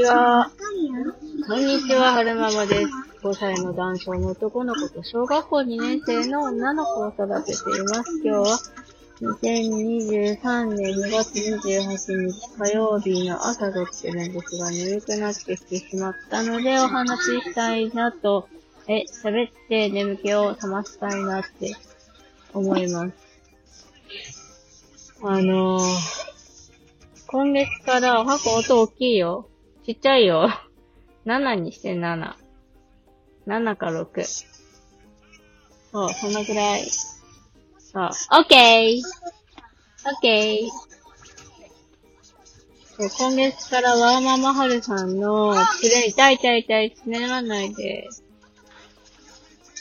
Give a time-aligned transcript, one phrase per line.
[0.00, 0.50] ちは。
[1.46, 2.22] こんにちは、は。
[2.22, 2.90] るままです。
[3.22, 8.22] 5歳の男性の男の子と小学校2年生の女の子を育てています。
[8.24, 8.58] 今日は
[9.20, 14.56] 2023年2月28日火曜日の朝撮ってるんです。
[14.56, 18.48] が、眠くなってきてしまったのでお話ししたいなと、
[18.88, 21.76] え、喋って眠気を覚ましたいなって
[22.54, 23.12] 思います。
[25.22, 25.82] あのー、
[27.26, 29.50] 今月から箱音大きいよ。
[29.84, 30.50] ちっちゃいよ。
[31.26, 32.34] 7にして7。
[33.46, 34.24] 7か6。
[35.92, 36.86] そう、そのぐらい。
[37.78, 38.04] そう。
[38.04, 39.02] オッケー
[40.06, 40.68] オッケー
[42.96, 48.08] そう、今月からワーママハルさんのプレイ、痛い痛い痛い、つねらないで。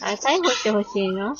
[0.00, 1.34] あ、逮捕してほしいの？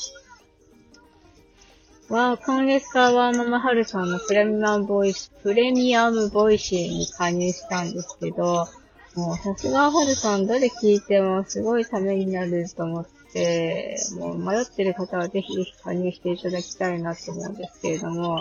[2.09, 8.67] わ今月からワーママハルさんのプレミアムボイス、プレミアムボイシーに加入したんですけど、
[9.15, 18.39] もうさすがはるさん、どれ聞いてもすごいためになると思って、もう迷ってる方はぜひぜひ加入していただきたいなと思うんですけれども、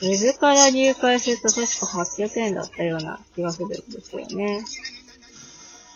[0.00, 4.64] ウェブから入会すると確か800円だったような気がするんですよね。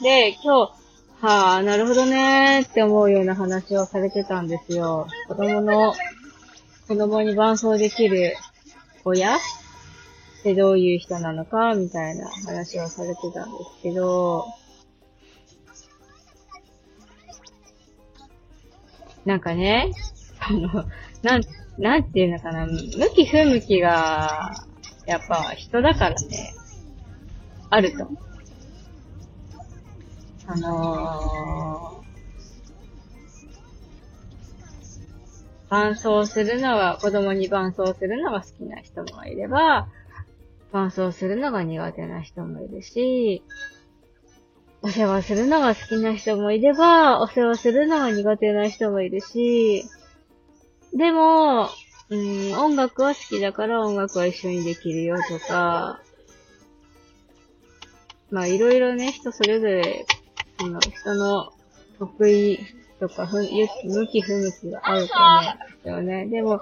[0.02, 0.72] で、今日、
[1.20, 5.08] はあ、なるほどねーって思うような話をされてたんですよ。
[5.26, 5.94] 子供の、
[6.88, 8.34] 子供に伴走できる
[9.04, 9.38] 親っ
[10.42, 14.46] てどういう人なのか、みたいな話をされてたんですけど、
[19.26, 19.92] なんかね、
[20.40, 20.86] あの、
[21.22, 21.42] なん、
[21.76, 22.74] なんていうのかな、向
[23.14, 24.64] き不向きが、
[25.04, 26.54] やっぱ人だからね、
[27.68, 28.08] あると。
[30.46, 32.02] あの
[35.68, 39.88] 伴走するのは、子供に伴走するのが好きな人もいれば、
[40.72, 43.42] 伴走するのが苦手な人もいるし、
[44.80, 49.84] お世話するのが好きな人もいれば、お世話するのが苦手な人もいるし、
[50.94, 51.68] でも、
[52.10, 56.00] うん、音楽は好きだから音楽は一緒にできるよとか、
[58.30, 60.06] まあいろいろね、人それぞれ、
[60.58, 61.52] その人の
[61.98, 62.58] 得意
[63.00, 66.26] とかふ、向き不向きがあると思うんですよね。
[66.26, 66.60] でも、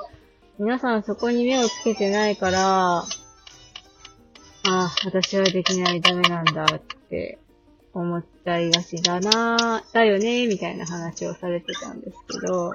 [0.58, 3.04] 皆さんそこに目をつけてないから、あ
[4.64, 7.38] あ、私はできない、ダメなんだって
[7.92, 12.72] 思っちゃいがちだな、だよね、みたいな話をされてたんですけど、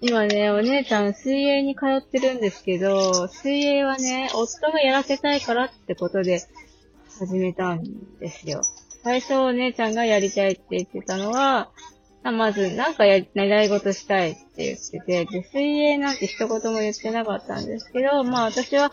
[0.00, 6.42] 今ね、お姉ちゃん水泳に通ってるんですけど、水泳はね、夫がやらせたいからってことで
[7.18, 7.82] 始めたん
[8.20, 8.60] ですよ。
[9.06, 11.70] 最初お姉ちゃんがやりたいって言ってたのは、
[12.24, 18.90] まず、なんかや、習い事したいって言ってて、で、水泳なんて一言も言ってなかったんですけど、まあ私は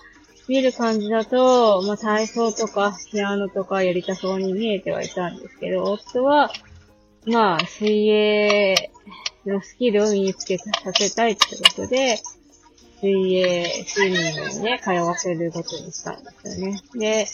[0.47, 6.51] 見る感じだと、まあ、体操とかピアノとかやりたそうに見えてはいたんですけど、夫は、
[7.25, 8.91] まあ、水泳
[9.47, 12.19] のスキルを身につけさせたいってことで、
[13.01, 16.80] 水泳、スイミングにね、通わせることにしたんですよね。
[17.00, 17.28] で、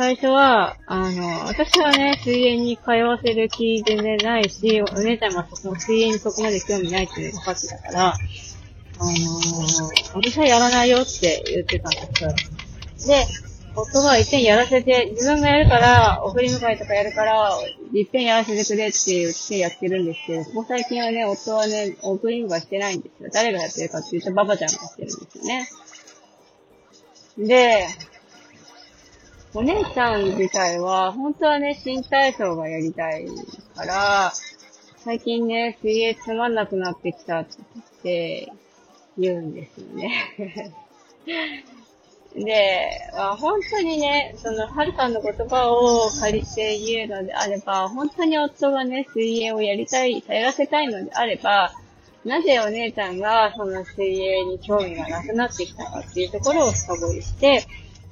[0.00, 12.30] 最初は、あの、私はね、水泳に通わせる気全然ないし、お姉ちゃんはそこ、水泳にそこまで興味ないっていうのが分かってたから、あのー、私はやらないよって言ってたんですよ。
[13.08, 13.26] で、
[13.76, 17.50] 夫が一遍やらせて、自分がやるから、送り迎えとかやるから、
[17.92, 23.28] 一遍やらせてくれって言ってやってるんですけど、ここ最近はね、夫はね、送り迎えしてないんですよ。
[23.34, 25.68] 誰がやってるかって言うと、ババちゃんがやってるんですよね。
[27.36, 27.86] で、
[29.52, 33.26] お姉ちゃん自体は、本当はね、新体操がやりたい
[33.74, 34.32] から、
[34.98, 37.46] 最近ね、水泳つまんなくなってきたっ
[38.02, 38.52] て
[39.18, 40.12] 言、うんですよね。
[42.36, 51.72] で、まあ、本当にね、その、はるさんの言葉を借りて言うのであれば、本当に夫がね、水泳をやりたい、やらせたいのであれば、
[52.24, 57.66] なぜお姉ちゃんがその水泳に興味がなくなってきたかっていうところを深掘りして、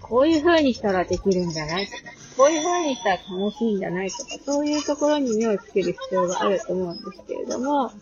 [0.08, 1.87] こういう風にしたらできるんじゃない？
[1.87, 1.99] とか、
[2.37, 4.10] こういう風にしたら楽しいんじゃない？
[4.10, 7.93] とか、そういうところに目をつける必要があると思うんですけれども、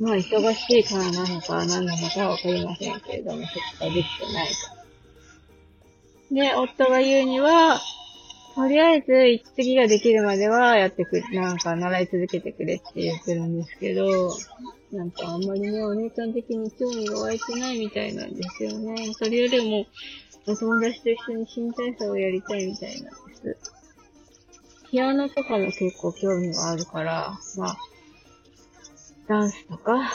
[0.00, 3.54] まあ、忙しいからなのか何なのかわかりませんけれども、そ
[3.84, 4.48] こができてない
[6.30, 6.34] と。
[6.34, 7.80] で、夫が言うには、
[8.54, 14.34] とりあえず、次ができるまではやってく、なんか習い続けてくれって言ってるんですけど、
[14.92, 19.12] なんかあんまりね、お姉ちゃん的に興味が湧いてないみたいなんですよね。
[19.14, 19.86] それよりも、
[20.46, 23.72] お友達と一緒に新体操をやりたいみたいなんです。
[24.90, 27.78] ピアノとかも結構興味があるから、まあ、
[29.28, 30.10] ダンスとか、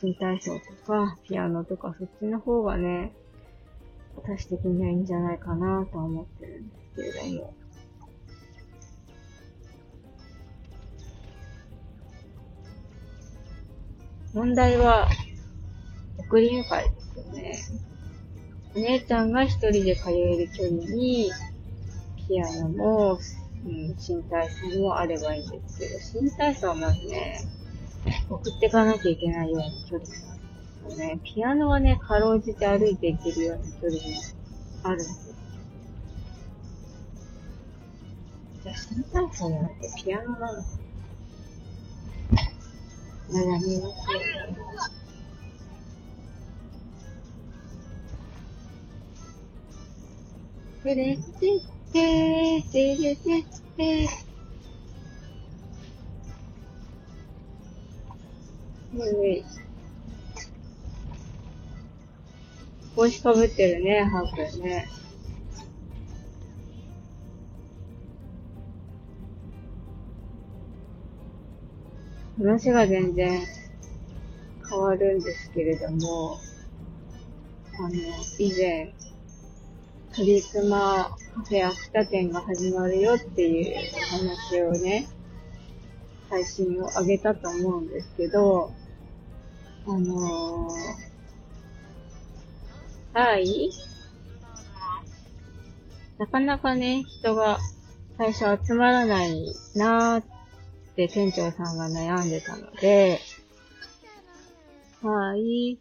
[0.00, 3.12] 新体操とか、ピアノとか、そっちの方がね、
[4.16, 7.54] 私的にはいいんじゃないかなと思ってるんですけれども。
[14.34, 15.08] 問題は、
[16.18, 17.89] 送り迎えですよね。
[18.74, 21.30] お姉ちゃんが一人で通える距離に、
[22.28, 23.18] ピアノも、
[23.66, 27.40] うん、新体操もあればいいんですけど、新体操はまずね、
[28.28, 31.20] 送っていかなきゃいけないような距離なんですよね。
[31.24, 34.22] ピアノはね、かろうじて歩いていけるような距離も
[34.84, 35.34] あるんですよ。
[38.62, 40.68] じゃあ、新体操じゃなくてピアノなのか
[43.30, 44.99] 悩みますよね。
[50.82, 51.60] てれって
[51.92, 53.44] ててれてっ
[53.76, 54.08] て
[58.92, 59.44] 眠い。
[62.96, 64.88] 帽子かぶってるね、ハープね。
[72.38, 73.42] 話が全然
[74.68, 76.38] 変わるんですけれども、
[77.78, 77.90] あの、
[78.38, 78.94] 以前、
[80.20, 83.74] カリスマカフェ秋田店が始まるよっていう
[84.10, 85.08] 話をね、
[86.28, 88.70] 配信を上げたと思うんですけど、
[89.86, 93.70] あのー、はい。
[96.18, 97.58] なかなかね、人が
[98.18, 100.24] 最初集まらないなーっ
[100.96, 103.20] て店長さんが悩んでたので、
[105.00, 105.78] はい。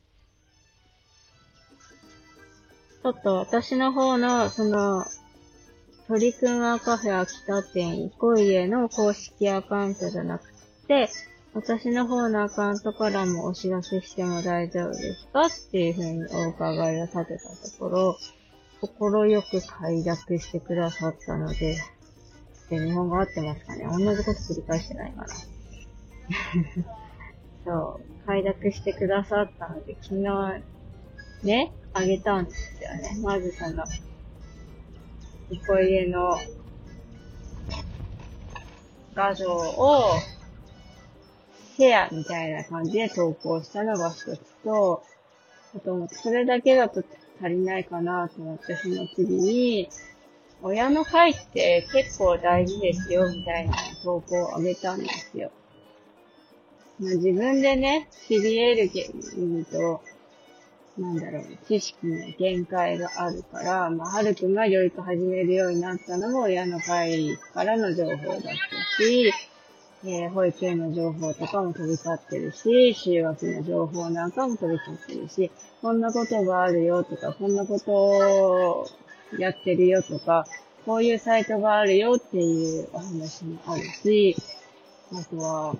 [3.01, 5.05] ちょっと私の方の、その、
[6.07, 10.51] 鳥くんはカフェ秋田店憩いへの公式アカウントじゃなく
[10.87, 11.09] て、
[11.53, 18.17] 私の方のアカウントからもお知らせしても大丈夫ですかっていうふうにお伺いを立てたところ、
[18.81, 21.77] 心よく快諾してくださったので、
[22.69, 23.85] で、日本語合ってますかね？
[23.85, 25.27] 同じこと繰り返してないかな。
[27.65, 30.23] そう、快諾してくださったので、昨日、
[31.43, 33.21] ね、あげたんですよね。
[33.21, 33.83] まずその、
[35.49, 36.37] 憩いへの
[39.15, 40.11] 画像を
[41.75, 45.01] シェアみたいな感じで投稿したのが一つと、
[45.75, 47.03] あと、それだけだと
[47.41, 49.89] 足りないかなと思って、その次に、
[50.61, 55.51] 親の会って結構大事ですよ、みたいな投稿をあげたんですよ。
[56.99, 60.01] まあ、自分でね、知り得るけど、
[60.99, 68.49] なんだろう、知識の限界があるから、まあ、はるくんが療育始めるようになったのも親の会からの情報だった
[69.01, 69.33] し、
[70.05, 75.51] えー、保育園の情報とかも飛び交ってるし、就学の情報なんかも飛び交ってるし、
[75.81, 78.87] こんなことがあるよとか、こんなことを
[79.37, 80.45] やってるよとか、
[80.85, 84.35] こういうサイトがあるよっていうお話もあるし、
[85.13, 85.75] あとは、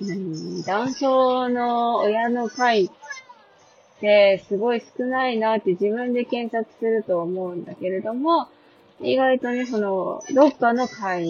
[0.00, 2.90] うん、男性の親の会
[4.00, 8.48] すごい少ないなって自分で検索すると思うんだけれども、
[9.00, 11.28] 意外とね、その、どっかの会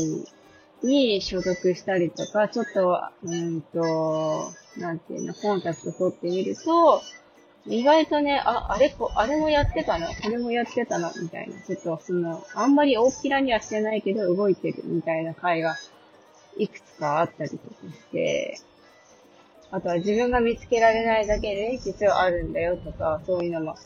[0.82, 7.03] に所属したりとか、ちょっと、うんと、なんていうの、コンタクト取ってみると、
[7.67, 10.06] 意外とね、あ、あれ、あれもやってたの？
[10.06, 11.11] これもやってたの？
[11.20, 11.60] みたいな。
[11.60, 15.77] ちょっと、その、あんまり大きなにはしてないけど動いてるみたいな回が
[16.56, 18.58] いくつかあったりとかして、
[19.70, 23.77] あとは自分が見つけられないだけで実はあるんだよとか、そういうのも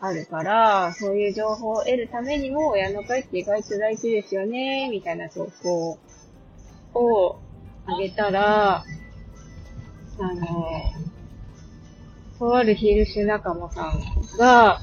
[0.00, 5.98] あるから、そういう情報を得るためにも親の会って意外と大事ですよね、みたいな投稿
[6.94, 7.38] を
[7.86, 8.84] あげたら、
[10.18, 10.46] あの、
[12.38, 14.80] とあるヒルシュ仲間さんが、あ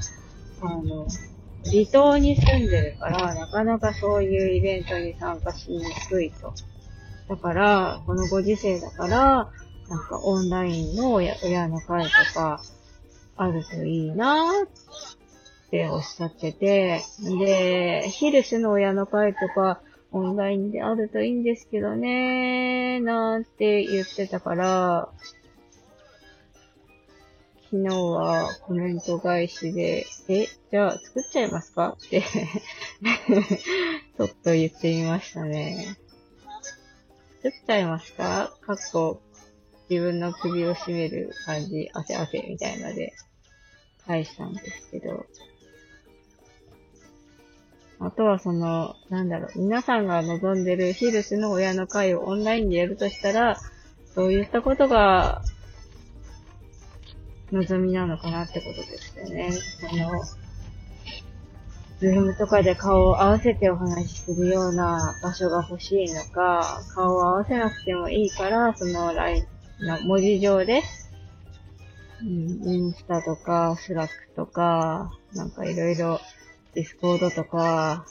[0.62, 1.06] の、
[1.64, 6.52] 離島に住んでるから、なかなかそういうイベントに参加しにくいと。
[7.28, 9.50] だから、このご時世だから、
[9.94, 12.60] なんかオンラインの親の会とか
[13.36, 25.08] あるといいなっておっしゃってて、で、ヒルシュの親の会とかオンラインであるといいんですけどねなんて言ってたから、
[27.70, 31.96] 昨日はコメント返しで、え、じゃあ作っちゃいますか？
[32.04, 35.96] ってちょっと言ってみましたね。
[37.42, 38.52] 作っちゃいますか？
[38.60, 39.20] かっこ、
[39.88, 43.12] 自分の首を絞める感じ、汗汗みたいので
[44.06, 45.26] 返したんですけど、
[48.00, 53.56] あとはその、なんだろう、皆さんが望んでるヒルスの親の会をオンラインでやるとしたら、
[54.14, 55.42] そういったことが
[57.52, 59.52] 望みなのかなってことですよね。
[59.52, 60.10] その、
[62.00, 69.46] Zoom とかで顔を合わせてお話しするような場所が欲しいのか、顔を合わせなくてもいいから、その LINE
[69.80, 70.82] の文字上で
[72.22, 76.20] うん、インスタとか、 Slack とか、なんかいろいろ、
[76.74, 78.06] Discord とか、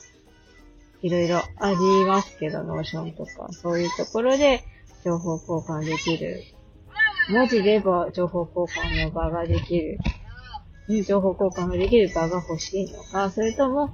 [1.01, 4.63] いろいろありますけど、 Notion とか、そういうところで
[5.03, 6.43] 情報交換できる。
[7.29, 7.81] 文字で
[8.13, 9.97] 情報交換の場ができる。
[11.05, 13.89] 情報交換ができる場が欲しいのか、それとも、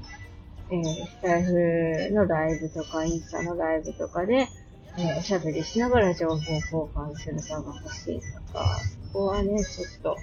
[0.71, 4.47] えー、スタイフのライブとか、インスタのライブとかで、
[5.01, 6.59] えー、おしゃべりしながら情報交
[6.93, 10.17] 換する場が欲しいとか、そこはね、ちょっと、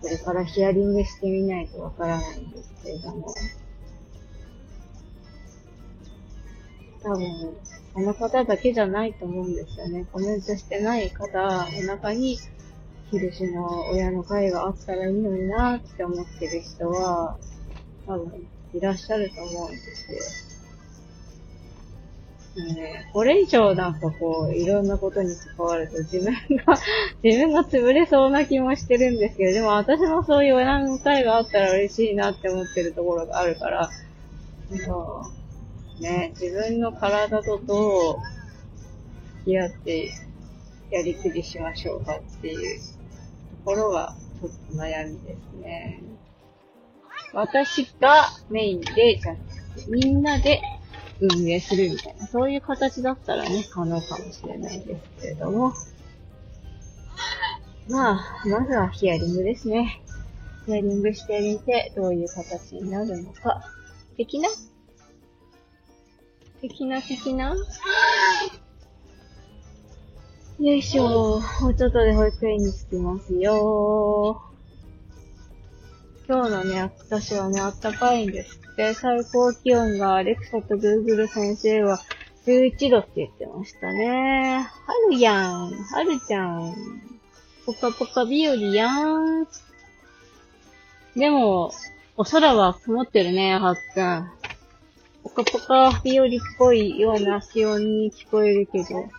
[0.00, 3.32] これからヒアリングしてみないとわからないんですけれども、
[7.04, 7.56] 多分、
[7.94, 10.04] この方だけじゃないと思うんですよね。
[10.12, 12.38] コメントしてない方の中に、
[13.12, 17.38] ヒルシの親の会があったらいいのになって思ってる人は、
[18.04, 20.53] 多分、いらっしゃると思うんですよ。
[23.12, 26.78] これ以上なんかこう、いろんなことに関わると自分が
[27.22, 33.90] 自分が潰れそうな気もしてるんですけど、でも私もそういう親の会があったら嬉しいなって思ってるところがあるから、
[34.86, 35.22] そ
[35.98, 38.16] うね、自分の体とどう
[39.38, 40.10] 付き合って
[40.90, 42.84] やりくりしましょうかっていうと
[43.64, 46.02] ころがちょっと悩みですね。
[47.32, 49.34] 私がメインで、じゃ
[49.88, 50.60] みんなで
[51.32, 55.72] 運営するみたいな、そういう形だったらね、可能かもしれないですけれども。
[57.88, 60.00] まあ、まずはヒアリングですね。
[60.66, 63.62] ヒアリングしてみて、どういう形になるのか。
[64.16, 64.48] 的な？
[66.62, 67.54] 的な的な？
[70.60, 71.40] よいしょ。
[71.60, 74.40] もうちょっとで保育園に着きますよ。
[76.26, 78.94] 今日のね、私はね、あったかいんですって。
[78.94, 82.00] 最高気温がアレクサとグーグル先生は
[82.46, 84.66] 11度って言ってましたね。
[84.86, 85.70] 春やん。
[85.70, 86.74] 春ちゃん。
[87.66, 89.46] ぽかぽか日和やん。
[91.14, 91.72] でも、
[92.16, 94.30] お空は曇ってるね、はっくん。
[95.24, 99.10] ぽかぽか日和っぽいような気温に聞こえるけど、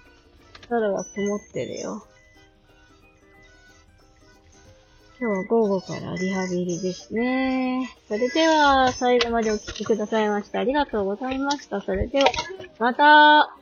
[0.69, 2.03] 空は曇ってるよ。
[5.17, 7.89] 今日は午後からリハビリですね。
[8.09, 11.79] それでは、最後までお聴きくださいましてありがとうございました。
[11.79, 12.25] それでは、
[12.79, 13.55] また